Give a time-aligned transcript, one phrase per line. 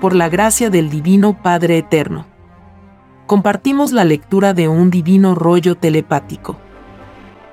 [0.00, 2.26] por la gracia del Divino Padre Eterno.
[3.26, 6.58] Compartimos la lectura de un divino rollo telepático,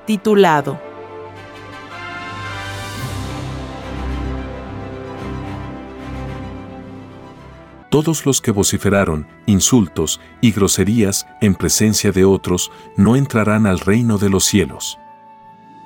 [0.06, 0.80] titulado
[7.96, 14.18] Todos los que vociferaron insultos y groserías en presencia de otros no entrarán al reino
[14.18, 15.00] de los cielos.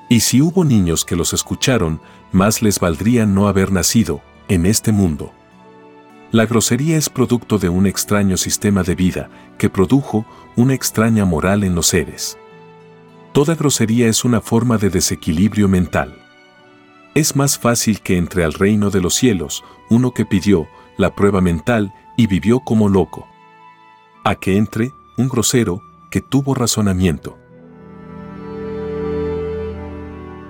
[0.10, 2.02] Y si hubo niños que los escucharon,
[2.32, 5.34] más les valdría no haber nacido en este mundo.
[6.32, 11.64] La grosería es producto de un extraño sistema de vida que produjo una extraña moral
[11.64, 12.38] en los seres.
[13.34, 16.16] Toda grosería es una forma de desequilibrio mental.
[17.16, 21.42] Es más fácil que entre al reino de los cielos uno que pidió la prueba
[21.42, 23.28] mental y vivió como loco,
[24.24, 27.40] a que entre un grosero que tuvo razonamiento.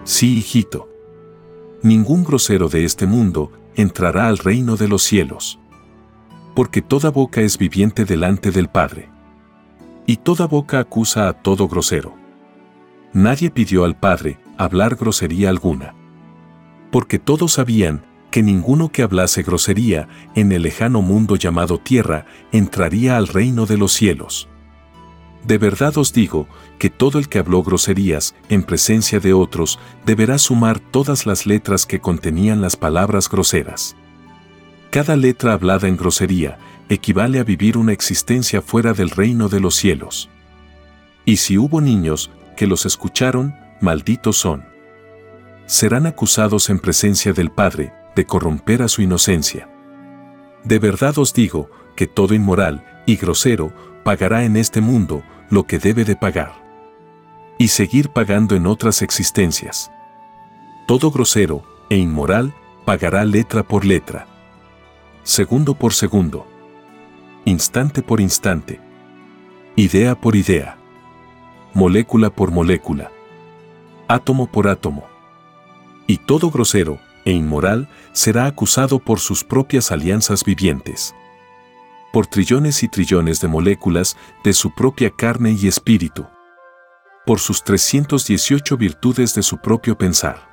[0.04, 0.90] Sí, hijito.
[1.84, 5.58] Ningún grosero de este mundo entrará al reino de los cielos.
[6.60, 9.08] Porque toda boca es viviente delante del Padre.
[10.06, 12.14] Y toda boca acusa a todo grosero.
[13.14, 15.96] Nadie pidió al Padre hablar grosería alguna.
[16.92, 23.16] Porque todos sabían que ninguno que hablase grosería en el lejano mundo llamado tierra entraría
[23.16, 24.50] al reino de los cielos.
[25.48, 30.38] De verdad os digo que todo el que habló groserías en presencia de otros deberá
[30.38, 33.96] sumar todas las letras que contenían las palabras groseras.
[34.90, 36.58] Cada letra hablada en grosería
[36.90, 40.30] equivale a vivir una existencia fuera del reino de los cielos.
[41.26, 44.66] Y si hubo niños que los escucharon, malditos son.
[45.68, 49.70] Serán acusados en presencia del Padre de corromper a su inocencia.
[50.64, 53.72] De verdad os digo que todo inmoral y grosero
[54.04, 56.54] pagará en este mundo lo que debe de pagar.
[57.60, 59.92] Y seguir pagando en otras existencias.
[60.88, 64.29] Todo grosero e inmoral pagará letra por letra.
[65.24, 66.46] Segundo por segundo.
[67.46, 68.80] Instante por instante.
[69.76, 70.78] Idea por idea.
[71.74, 73.12] Molécula por molécula.
[74.08, 75.06] Átomo por átomo.
[76.08, 81.14] Y todo grosero e inmoral será acusado por sus propias alianzas vivientes
[82.12, 86.28] por trillones y trillones de moléculas de su propia carne y espíritu,
[87.26, 90.50] por sus 318 virtudes de su propio pensar.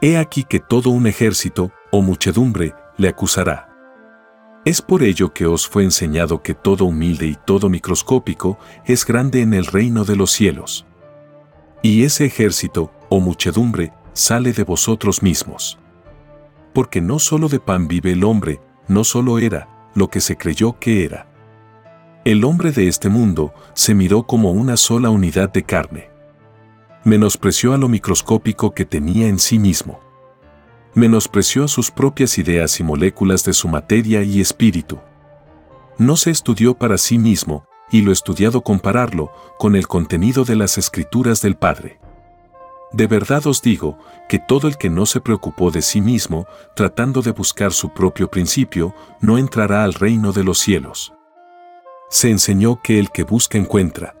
[0.00, 3.70] He aquí que todo un ejército, o muchedumbre, le acusará.
[4.64, 9.42] Es por ello que os fue enseñado que todo humilde y todo microscópico es grande
[9.42, 10.86] en el reino de los cielos.
[11.82, 15.78] Y ese ejército, o muchedumbre, sale de vosotros mismos.
[16.72, 20.78] Porque no solo de pan vive el hombre, no solo era, lo que se creyó
[20.78, 21.26] que era.
[22.24, 26.10] El hombre de este mundo se miró como una sola unidad de carne.
[27.04, 30.00] Menospreció a lo microscópico que tenía en sí mismo.
[30.94, 35.00] Menospreció sus propias ideas y moléculas de su materia y espíritu.
[35.98, 40.78] No se estudió para sí mismo, y lo estudiado compararlo con el contenido de las
[40.78, 41.98] escrituras del Padre.
[42.92, 46.46] De verdad os digo que todo el que no se preocupó de sí mismo,
[46.76, 51.12] tratando de buscar su propio principio, no entrará al reino de los cielos.
[52.08, 54.14] Se enseñó que el que busca encuentra.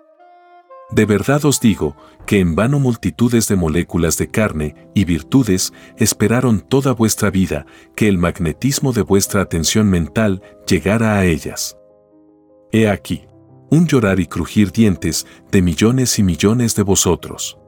[0.94, 1.96] De verdad os digo
[2.26, 7.66] que en vano multitudes de moléculas de carne y virtudes esperaron toda vuestra vida
[7.96, 11.76] que el magnetismo de vuestra atención mental llegara a ellas.
[12.70, 13.26] He aquí,
[13.70, 17.58] un llorar y crujir dientes de millones y millones de vosotros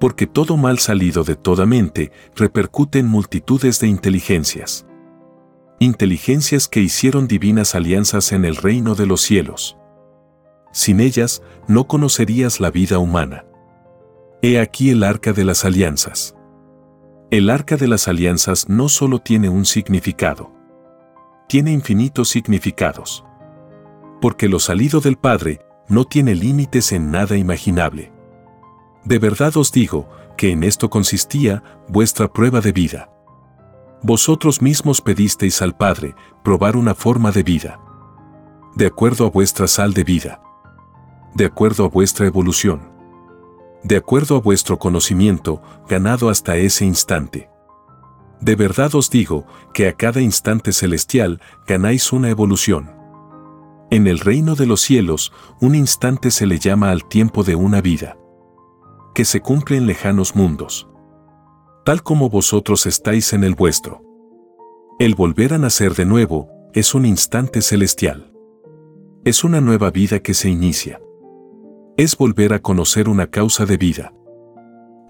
[0.00, 4.86] porque todo mal salido de toda mente repercute en multitudes de inteligencias.
[5.78, 9.76] Inteligencias que hicieron divinas alianzas en el reino de los cielos.
[10.72, 13.44] Sin ellas no conocerías la vida humana.
[14.42, 16.34] He aquí el arca de las alianzas.
[17.30, 20.50] El arca de las alianzas no solo tiene un significado,
[21.48, 23.24] tiene infinitos significados.
[24.20, 28.12] Porque lo salido del Padre no tiene límites en nada imaginable.
[29.04, 33.10] De verdad os digo que en esto consistía vuestra prueba de vida.
[34.02, 37.80] Vosotros mismos pedisteis al Padre probar una forma de vida.
[38.74, 40.40] De acuerdo a vuestra sal de vida.
[41.34, 42.92] De acuerdo a vuestra evolución.
[43.82, 47.48] De acuerdo a vuestro conocimiento ganado hasta ese instante.
[48.40, 52.90] De verdad os digo que a cada instante celestial ganáis una evolución.
[53.90, 57.80] En el reino de los cielos, un instante se le llama al tiempo de una
[57.80, 58.16] vida
[59.14, 60.88] que se cumple en lejanos mundos.
[61.84, 64.02] Tal como vosotros estáis en el vuestro.
[64.98, 68.32] El volver a nacer de nuevo es un instante celestial.
[69.24, 71.00] Es una nueva vida que se inicia.
[72.00, 74.14] Es volver a conocer una causa de vida.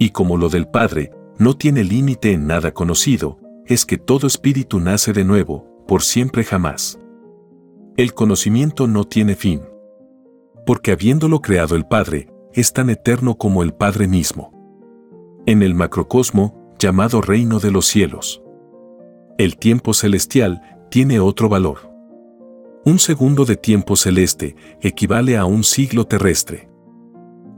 [0.01, 4.81] Y como lo del Padre no tiene límite en nada conocido, es que todo espíritu
[4.81, 6.99] nace de nuevo, por siempre jamás.
[7.97, 9.63] El conocimiento no tiene fin.
[10.67, 14.51] Porque habiéndolo creado el Padre, es tan eterno como el Padre mismo.
[15.47, 18.43] En el macrocosmo, llamado reino de los cielos.
[19.39, 20.61] El tiempo celestial
[20.91, 21.89] tiene otro valor.
[22.85, 26.70] Un segundo de tiempo celeste equivale a un siglo terrestre.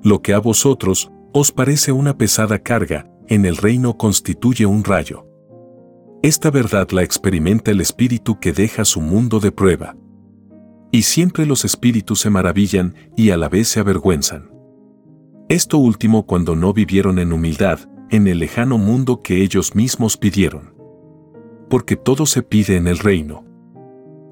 [0.03, 5.27] Lo que a vosotros os parece una pesada carga, en el reino constituye un rayo.
[6.23, 9.97] Esta verdad la experimenta el espíritu que deja su mundo de prueba.
[10.91, 14.51] Y siempre los espíritus se maravillan y a la vez se avergüenzan.
[15.49, 20.75] Esto último cuando no vivieron en humildad, en el lejano mundo que ellos mismos pidieron.
[21.71, 23.45] Porque todo se pide en el reino.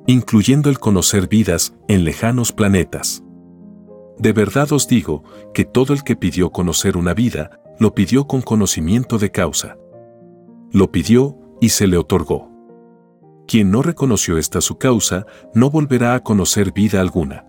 [0.07, 3.25] Incluyendo el conocer vidas en lejanos planetas.
[4.21, 5.25] De verdad os digo
[5.55, 9.79] que todo el que pidió conocer una vida, lo pidió con conocimiento de causa.
[10.73, 12.51] Lo pidió y se le otorgó.
[13.49, 15.25] Quien no reconoció esta su causa,
[15.55, 17.47] no volverá a conocer vida alguna.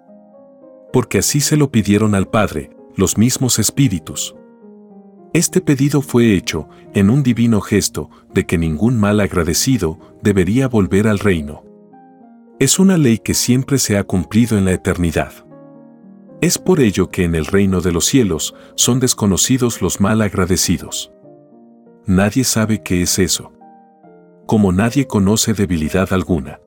[0.93, 4.33] Porque así se lo pidieron al Padre, los mismos espíritus.
[5.33, 11.09] Este pedido fue hecho en un divino gesto de que ningún mal agradecido debería volver
[11.09, 11.65] al reino.
[12.59, 15.33] Es una ley que siempre se ha cumplido en la eternidad.
[16.41, 21.11] Es por ello que en el reino de los cielos son desconocidos los mal agradecidos.
[22.05, 23.53] Nadie sabe qué es eso.
[24.47, 26.59] Como nadie conoce debilidad alguna.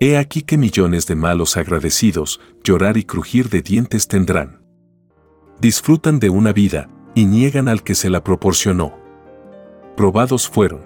[0.00, 4.64] He aquí que millones de malos agradecidos llorar y crujir de dientes tendrán
[5.60, 8.94] disfrutan de una vida y niegan al que se la proporcionó.
[9.96, 10.82] Probados fueron.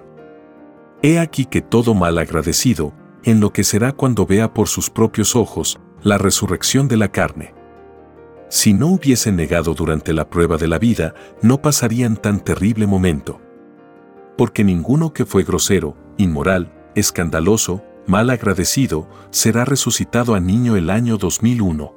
[1.02, 2.92] He aquí que todo mal agradecido
[3.24, 7.54] enloquecerá cuando vea por sus propios ojos la resurrección de la carne.
[8.48, 13.40] Si no hubiesen negado durante la prueba de la vida, no pasarían tan terrible momento.
[14.36, 21.18] Porque ninguno que fue grosero, inmoral, escandaloso, mal agradecido, será resucitado a niño el año
[21.18, 21.94] 2001.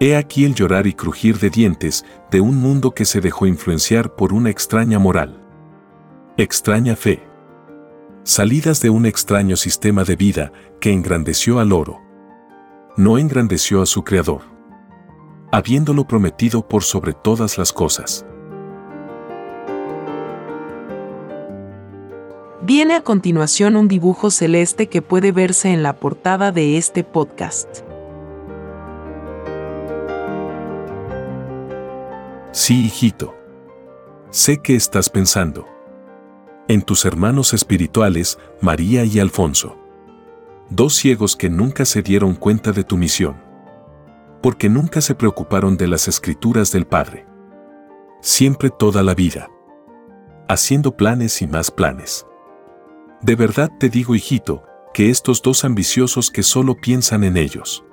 [0.00, 4.14] He aquí el llorar y crujir de dientes de un mundo que se dejó influenciar
[4.14, 5.42] por una extraña moral.
[6.36, 7.24] Extraña fe.
[8.22, 11.98] Salidas de un extraño sistema de vida que engrandeció al oro.
[12.96, 14.57] No engrandeció a su creador.
[15.50, 18.26] Habiéndolo prometido por sobre todas las cosas.
[22.60, 27.80] Viene a continuación un dibujo celeste que puede verse en la portada de este podcast.
[32.52, 33.34] Sí, hijito.
[34.28, 35.66] Sé que estás pensando.
[36.68, 39.78] En tus hermanos espirituales, María y Alfonso.
[40.68, 43.47] Dos ciegos que nunca se dieron cuenta de tu misión.
[44.42, 47.26] Porque nunca se preocuparon de las escrituras del Padre.
[48.20, 49.48] Siempre toda la vida.
[50.48, 52.26] Haciendo planes y más planes.
[53.20, 54.62] De verdad te digo, hijito,
[54.94, 57.84] que estos dos ambiciosos que solo piensan en ellos.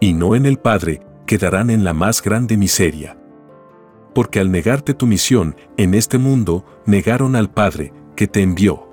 [0.00, 3.18] Y no en el Padre, quedarán en la más grande miseria
[4.18, 8.88] porque al negarte tu misión en este mundo, negaron al Padre que te envió.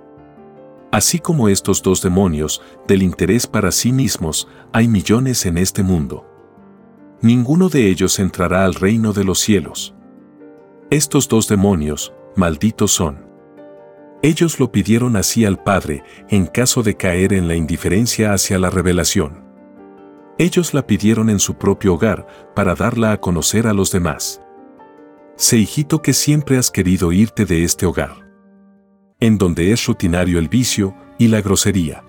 [0.91, 6.27] Así como estos dos demonios, del interés para sí mismos, hay millones en este mundo.
[7.25, 9.95] Ninguno de ellos entrará al reino de los cielos.
[10.91, 13.25] Estos dos demonios, malditos son.
[14.21, 18.69] Ellos lo pidieron así al Padre en caso de caer en la indiferencia hacia la
[18.69, 19.43] revelación.
[20.37, 24.39] Ellos la pidieron en su propio hogar para darla a conocer a los demás.
[25.35, 28.31] Sé hijito que siempre has querido irte de este hogar.
[29.19, 32.03] En donde es rutinario el vicio y la grosería.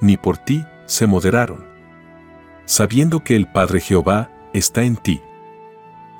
[0.00, 1.75] Ni por ti se moderaron.
[2.66, 5.22] Sabiendo que el Padre Jehová está en ti.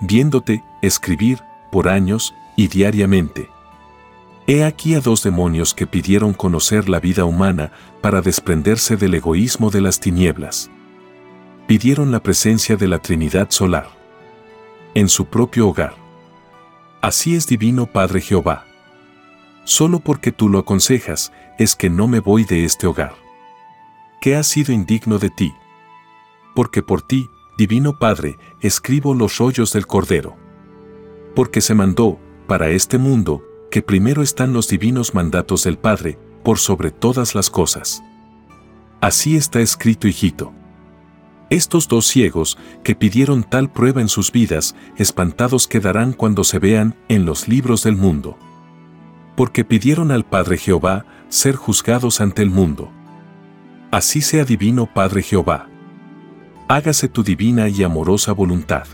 [0.00, 3.50] Viéndote escribir por años y diariamente.
[4.46, 9.70] He aquí a dos demonios que pidieron conocer la vida humana para desprenderse del egoísmo
[9.70, 10.70] de las tinieblas.
[11.66, 13.88] Pidieron la presencia de la Trinidad solar.
[14.94, 16.06] En su propio hogar
[17.06, 18.64] Así es divino Padre Jehová.
[19.62, 23.14] Solo porque tú lo aconsejas, es que no me voy de este hogar.
[24.20, 25.54] ¿Qué ha sido indigno de ti?
[26.56, 30.36] Porque por ti, divino Padre, escribo los rollos del Cordero.
[31.34, 36.58] Porque se mandó, para este mundo, que primero están los divinos mandatos del Padre, por
[36.58, 38.02] sobre todas las cosas.
[39.02, 40.54] Así está escrito, hijito.
[41.50, 46.96] Estos dos ciegos, que pidieron tal prueba en sus vidas, espantados quedarán cuando se vean
[47.08, 48.38] en los libros del mundo.
[49.36, 52.90] Porque pidieron al Padre Jehová ser juzgados ante el mundo.
[53.90, 55.68] Así sea divino Padre Jehová.
[56.68, 58.88] Hágase tu divina y amorosa voluntad.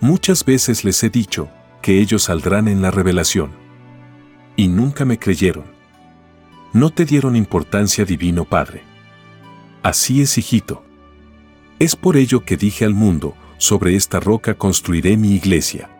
[0.00, 1.50] Muchas veces les he dicho
[1.82, 3.50] que ellos saldrán en la revelación.
[4.56, 5.64] Y nunca me creyeron.
[6.72, 8.82] no te dieron importancia divino Padre.
[9.82, 10.82] Así es, hijito.
[11.78, 15.90] Es por ello que dije al mundo, sobre esta roca construiré mi iglesia.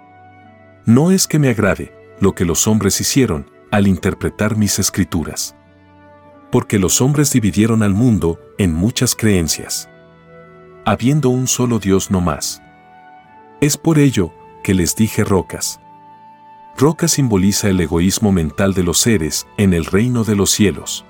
[0.87, 5.55] No es que me agrade lo que los hombres hicieron al interpretar mis escrituras.
[6.51, 9.91] Porque los hombres dividieron al mundo en muchas creencias.
[10.85, 12.61] Habiendo un solo Dios no más.
[13.61, 14.33] Es por ello
[14.65, 15.81] que les dije rocas.
[16.77, 21.05] Roca simboliza el egoísmo mental de los seres en el reino de los cielos.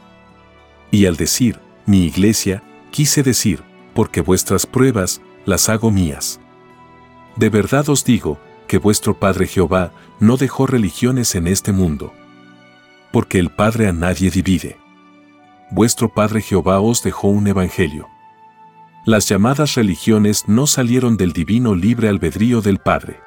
[0.90, 3.62] Y al decir, mi iglesia, quise decir,
[3.94, 6.38] porque vuestras pruebas las hago mías.
[7.36, 12.12] De verdad os digo, que vuestro Padre Jehová no dejó religiones en este mundo.
[13.10, 14.76] Porque el Padre a nadie divide.
[15.70, 18.08] Vuestro Padre Jehová os dejó un evangelio.
[19.04, 23.21] Las llamadas religiones no salieron del divino libre albedrío del Padre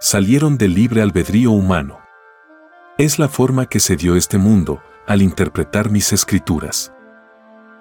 [0.00, 2.00] salieron del libre albedrío humano.
[2.98, 6.92] Es la forma que se dio este mundo al interpretar mis escrituras.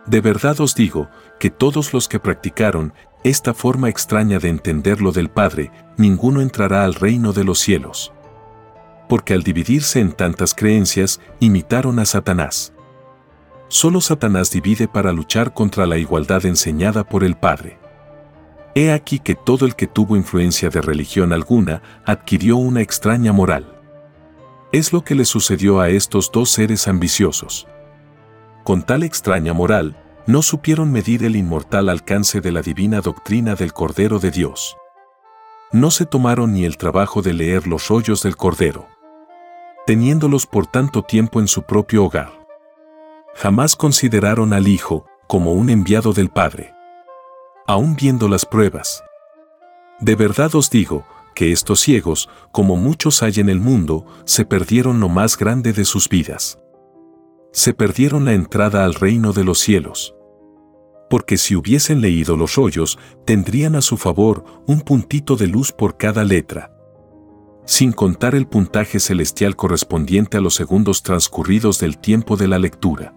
[0.06, 1.10] De verdad os digo
[1.40, 2.94] que todos los que practicaron
[3.24, 8.14] esta forma extraña de entender lo del Padre, ninguno entrará al reino de los cielos.
[9.10, 12.74] Porque al dividirse en tantas creencias, imitaron a Satanás.
[13.68, 17.80] Solo Satanás divide para luchar contra la igualdad enseñada por el Padre.
[18.76, 23.82] He aquí que todo el que tuvo influencia de religión alguna adquirió una extraña moral.
[24.72, 27.68] Es lo que le sucedió a estos dos seres ambiciosos.
[28.64, 29.96] Con tal extraña moral,
[30.28, 34.76] no supieron medir el inmortal alcance de la divina doctrina del Cordero de Dios.
[35.72, 38.88] No se tomaron ni el trabajo de leer los rollos del Cordero,
[39.86, 42.35] teniéndolos por tanto tiempo en su propio hogar.
[43.36, 46.76] Jamás consideraron al Hijo como un enviado del Padre
[47.68, 49.04] aún viendo las pruebas.
[50.00, 55.00] De verdad os digo, que estos ciegos, como muchos hay en el mundo, se perdieron
[55.00, 56.60] lo más grande de sus vidas.
[57.52, 60.16] Se perdieron la entrada al reino de los cielos.
[61.10, 65.98] Porque si hubiesen leído los rollos, tendrían a su favor un puntito de luz por
[65.98, 66.72] cada letra.
[67.66, 73.14] Sin contar el puntaje celestial correspondiente a los segundos transcurridos del tiempo de la lectura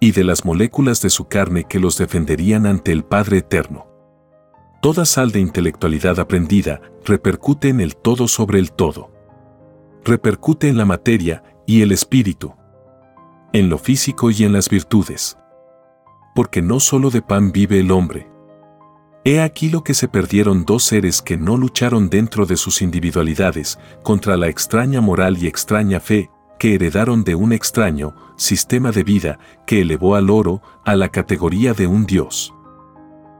[0.00, 3.86] y de las moléculas de su carne que los defenderían ante el Padre Eterno.
[4.82, 9.10] Toda sal de intelectualidad aprendida repercute en el todo sobre el todo.
[10.04, 12.54] Repercute en la materia y el espíritu,
[13.52, 15.38] en lo físico y en las virtudes.
[16.34, 18.30] Porque no solo de pan vive el hombre.
[19.24, 23.78] He aquí lo que se perdieron dos seres que no lucharon dentro de sus individualidades
[24.04, 29.38] contra la extraña moral y extraña fe que heredaron de un extraño sistema de vida
[29.66, 32.54] que elevó al oro a la categoría de un dios.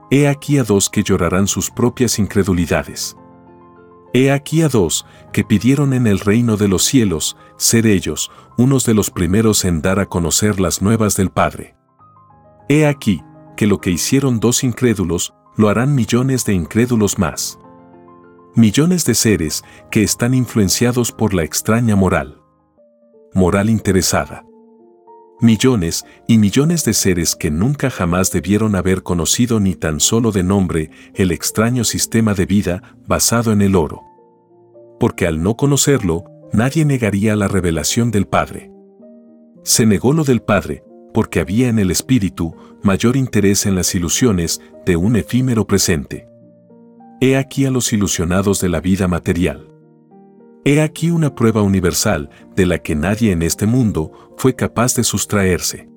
[0.09, 3.17] He aquí a dos que llorarán sus propias incredulidades.
[4.13, 8.85] He aquí a dos que pidieron en el reino de los cielos ser ellos unos
[8.85, 11.75] de los primeros en dar a conocer las nuevas del Padre.
[12.69, 13.21] He aquí
[13.57, 17.59] que lo que hicieron dos incrédulos lo harán millones de incrédulos más.
[18.55, 22.41] Millones de seres que están influenciados por la extraña moral
[23.37, 24.43] moral interesada.
[25.39, 30.41] Millones y millones de seres que nunca jamás debieron haber conocido ni tan solo de
[30.41, 34.01] nombre el extraño sistema de vida basado en el oro.
[34.99, 38.71] Porque al no conocerlo, nadie negaría la revelación del Padre.
[39.63, 44.61] Se negó lo del Padre, porque había en el espíritu mayor interés en las ilusiones
[44.83, 46.27] de un efímero presente.
[47.21, 49.76] He aquí a los ilusionados de la vida material.
[50.67, 55.05] He aquí una prueba universal de la que nadie en este mundo fue capaz de
[55.05, 55.87] sustraerse.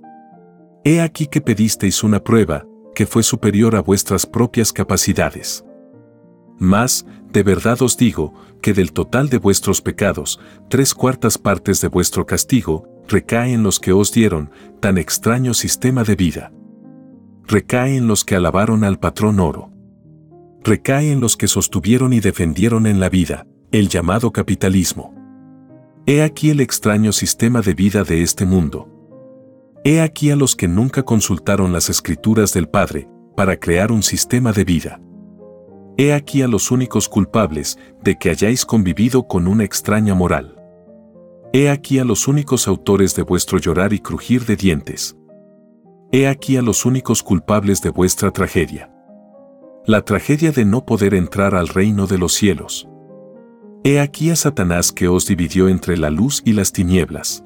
[0.84, 5.64] He aquí que pedisteis una prueba que fue superior a vuestras propias capacidades.
[6.60, 11.88] Mas, de verdad os digo, que del total de vuestros pecados, tres cuartas partes de
[11.88, 16.52] vuestro castigo recae en los que os dieron tan extraño sistema de vida.
[17.48, 19.72] Recae en los que alabaron al patrón oro.
[20.62, 25.14] Recae en los que sostuvieron y defendieron en la vida, el llamado capitalismo.
[26.04, 28.88] He aquí el extraño sistema de vida de este mundo.
[29.84, 34.52] He aquí a los que nunca consultaron las escrituras del Padre para crear un sistema
[34.52, 35.00] de vida.
[35.96, 40.56] He aquí a los únicos culpables de que hayáis convivido con una extraña moral.
[41.52, 45.16] He aquí a los únicos autores de vuestro llorar y crujir de dientes.
[46.10, 48.92] He aquí a los únicos culpables de vuestra tragedia.
[49.86, 52.88] La tragedia de no poder entrar al reino de los cielos.
[53.82, 57.42] He aquí a Satanás que os dividió entre la luz y las tinieblas.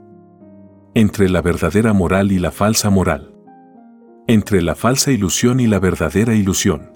[0.93, 3.33] Entre la verdadera moral y la falsa moral.
[4.27, 6.91] Entre la falsa ilusión y la verdadera ilusión.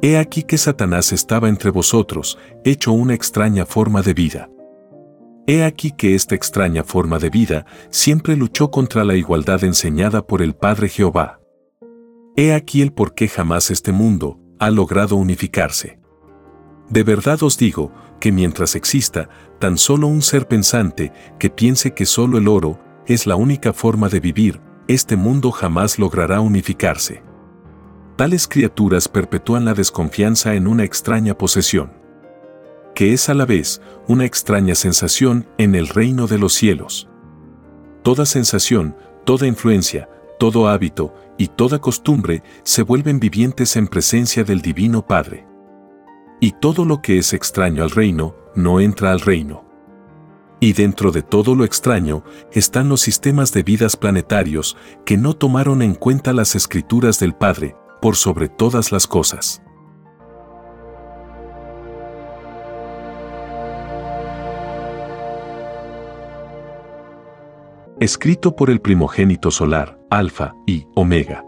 [0.00, 4.48] He aquí que Satanás estaba entre vosotros, hecho una extraña forma de vida.
[5.46, 10.40] He aquí que esta extraña forma de vida siempre luchó contra la igualdad enseñada por
[10.40, 11.40] el Padre Jehová.
[12.34, 15.97] He aquí el por qué jamás este mundo ha logrado unificarse.
[16.90, 19.28] De verdad os digo que mientras exista
[19.58, 24.08] tan solo un ser pensante que piense que solo el oro es la única forma
[24.08, 27.22] de vivir, este mundo jamás logrará unificarse.
[28.16, 31.98] Tales criaturas perpetúan la desconfianza en una extraña posesión
[32.98, 37.08] que es a la vez una extraña sensación en el reino de los cielos.
[38.02, 44.62] Toda sensación, toda influencia, todo hábito y toda costumbre se vuelven vivientes en presencia del
[44.62, 45.46] Divino Padre.
[46.40, 49.64] Y todo lo que es extraño al reino, no entra al reino.
[50.60, 55.82] Y dentro de todo lo extraño están los sistemas de vidas planetarios que no tomaron
[55.82, 59.62] en cuenta las escrituras del Padre, por sobre todas las cosas.
[68.00, 71.47] escrito por el primogénito solar, Alfa y Omega.